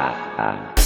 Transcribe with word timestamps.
ah 0.00 0.14
ah 0.38 0.79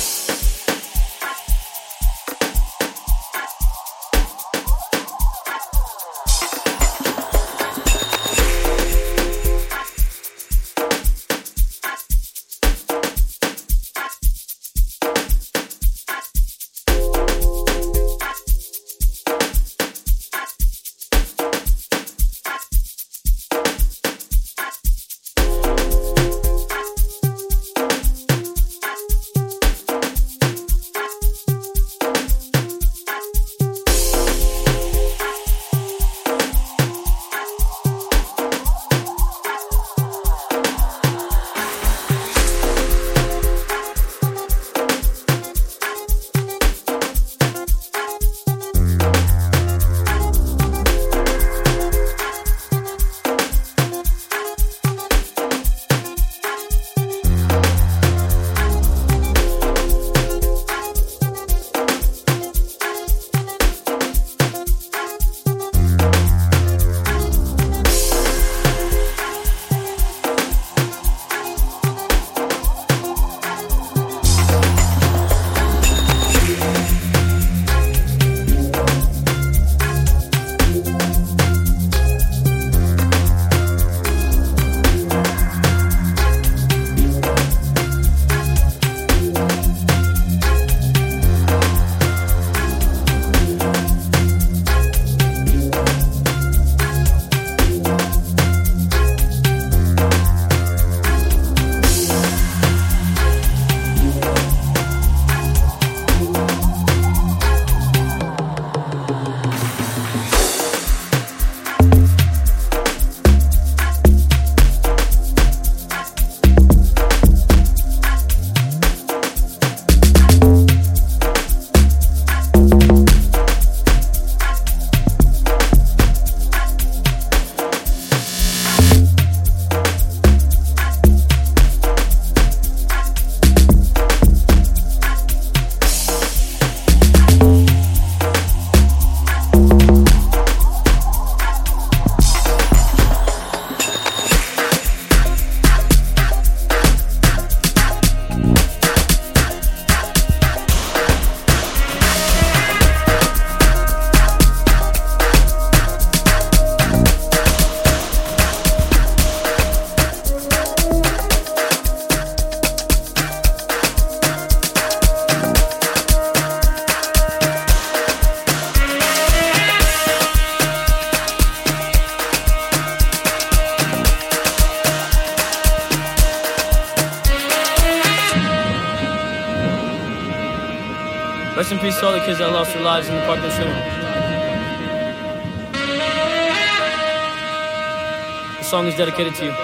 dedicated 188.97 189.34
to 189.34 189.44
you. 189.47 189.63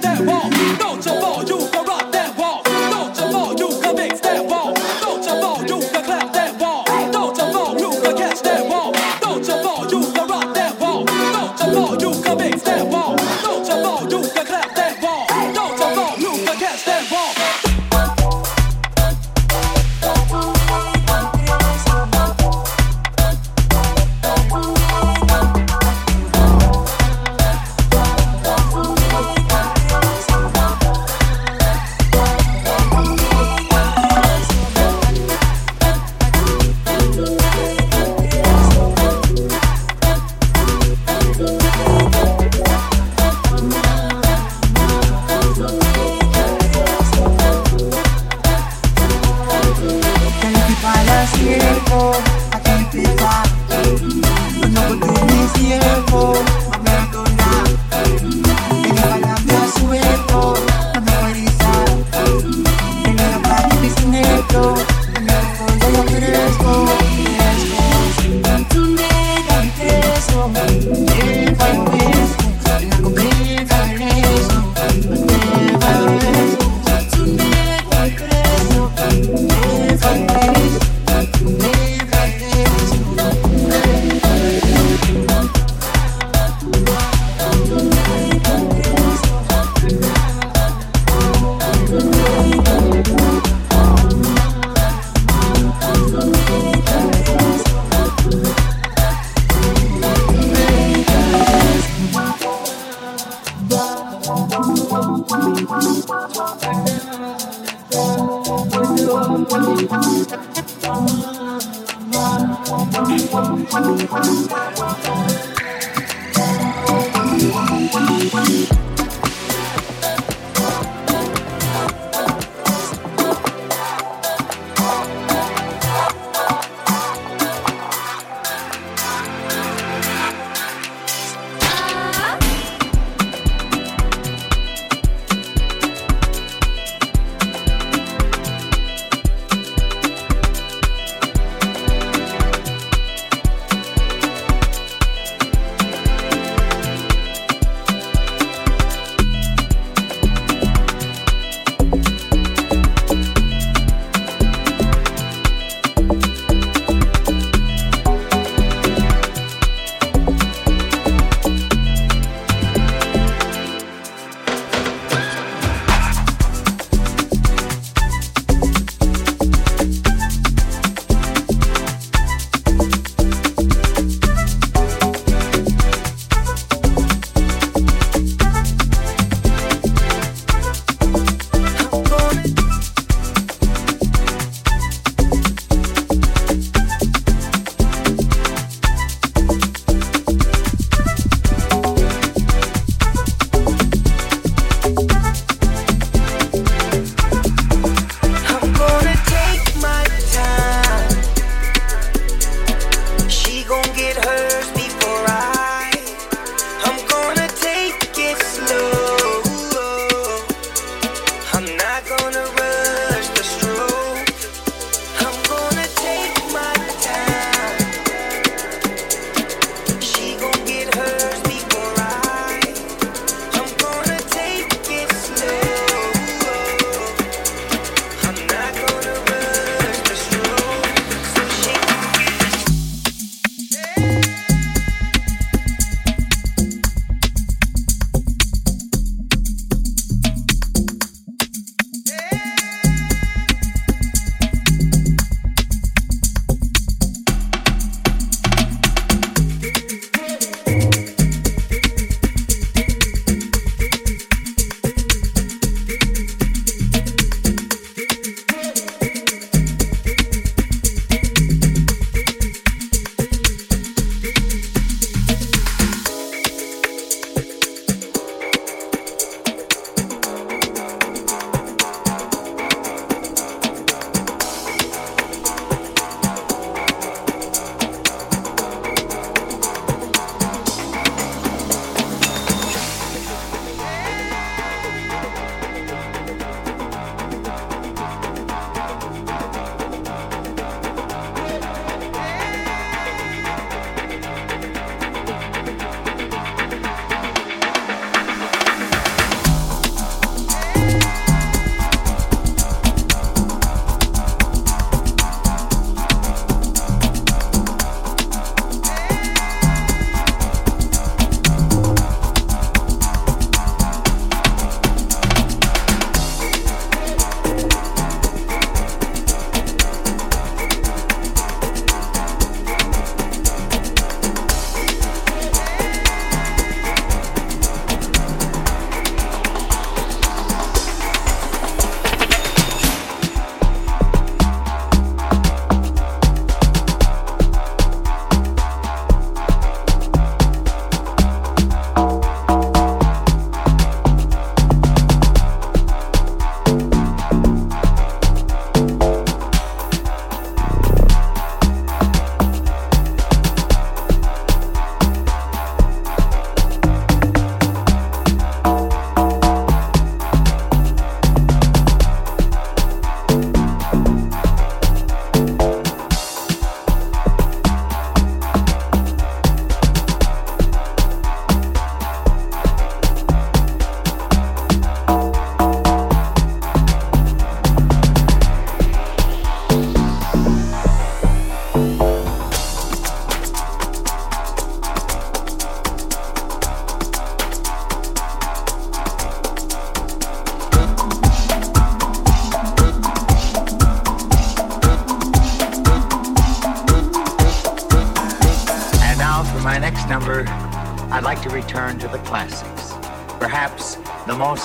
That 0.00 0.20
wall, 0.20 0.50
don't 0.78 1.02
step 1.02 1.22
all 1.22 1.44
you. 1.44 1.73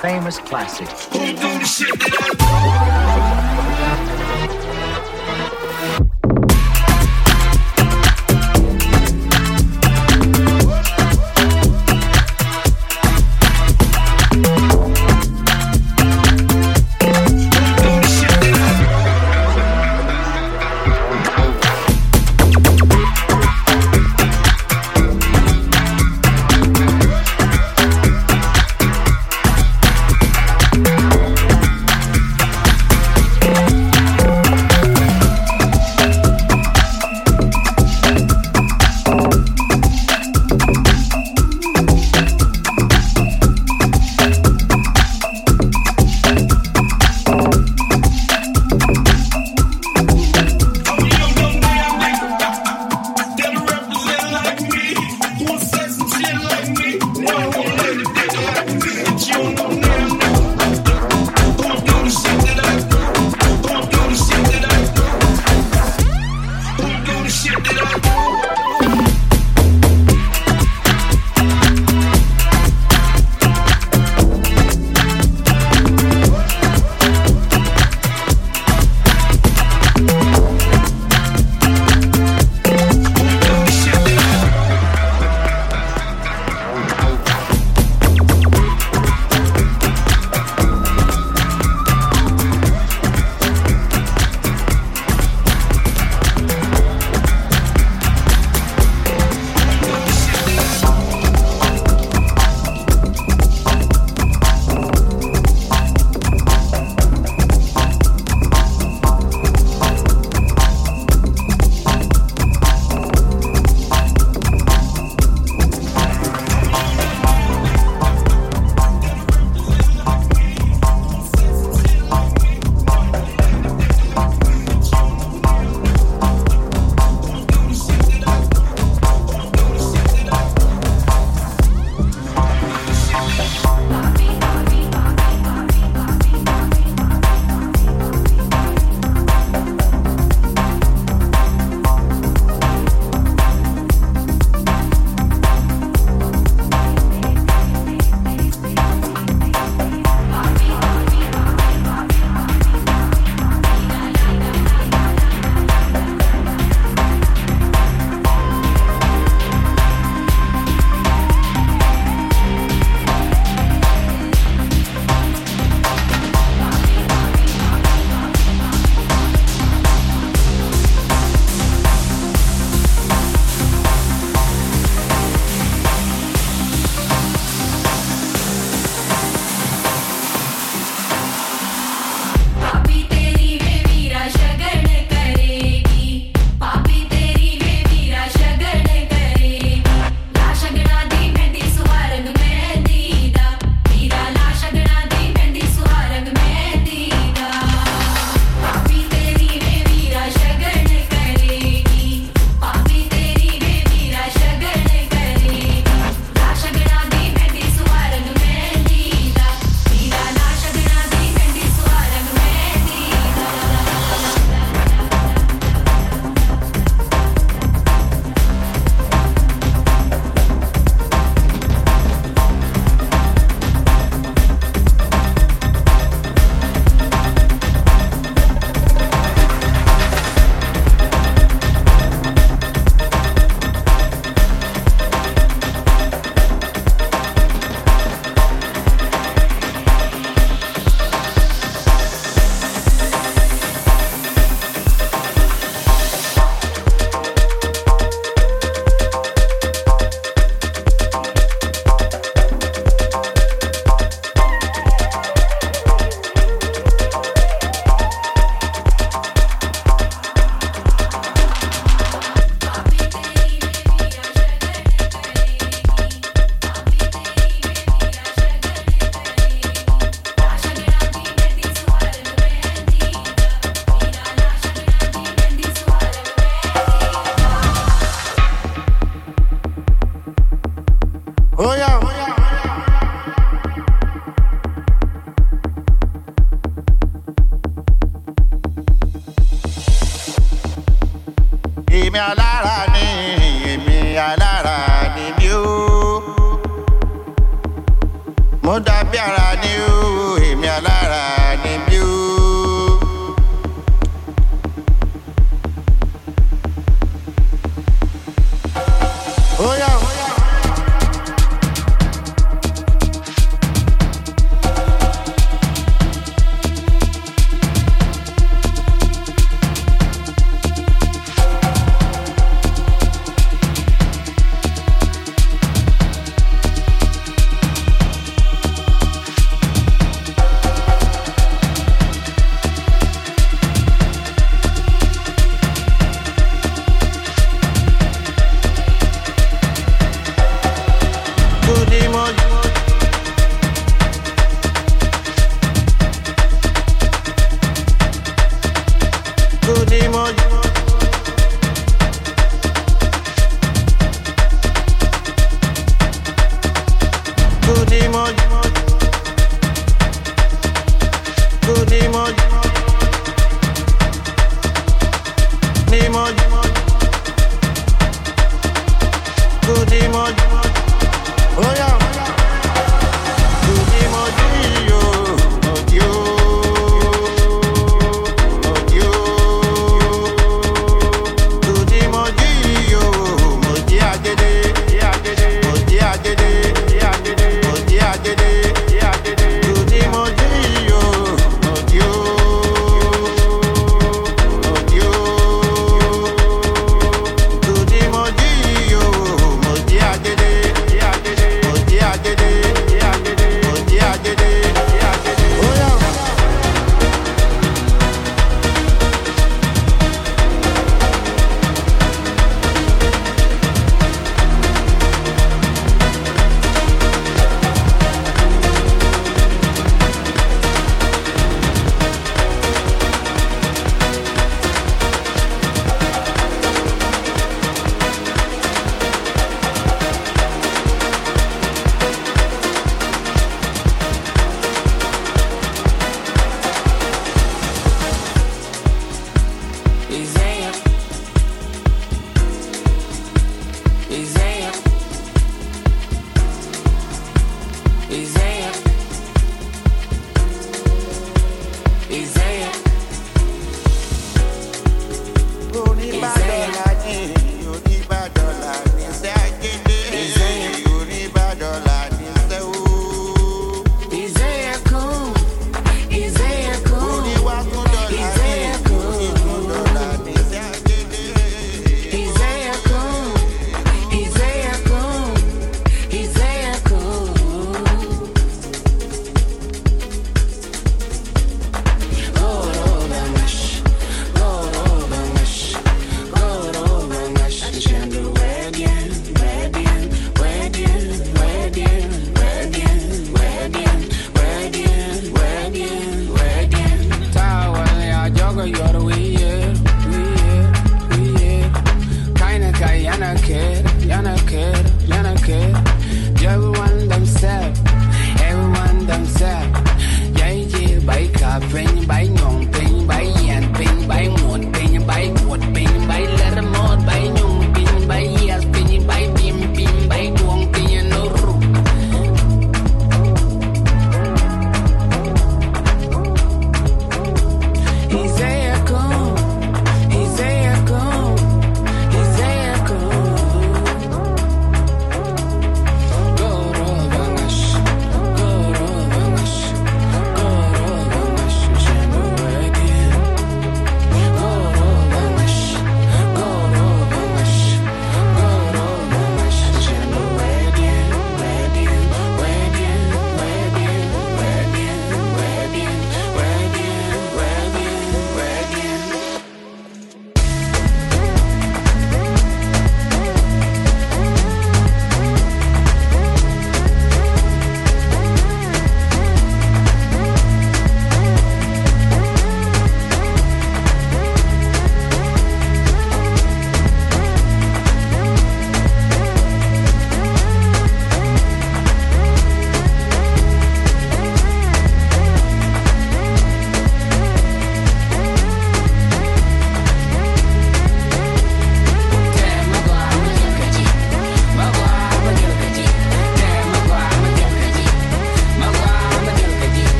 Famous 0.00 0.38
classic. 0.38 0.88